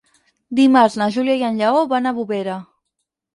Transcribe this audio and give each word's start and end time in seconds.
Dimarts 0.59 0.95
na 1.01 1.07
Júlia 1.17 1.35
i 1.41 1.43
en 1.51 1.61
Lleó 1.61 1.85
van 1.93 2.13
a 2.13 2.15
Bovera. 2.21 2.57